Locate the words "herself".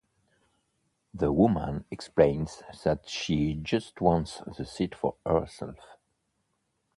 5.23-5.77